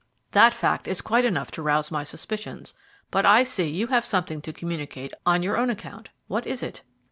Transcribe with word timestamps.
That 0.31 0.51
fact 0.51 0.87
is 0.87 0.99
quite 0.99 1.25
enough 1.25 1.51
to 1.51 1.61
rouse 1.61 1.91
my 1.91 2.03
suspicions, 2.03 2.73
but 3.11 3.23
I 3.23 3.43
see 3.43 3.69
you 3.69 3.85
have 3.93 4.03
something 4.03 4.41
to 4.41 4.51
communicate 4.51 5.13
on 5.27 5.43
your 5.43 5.57
own 5.59 5.69
account. 5.69 6.09
What 6.25 6.47
is 6.47 6.63
it?" 6.63 6.81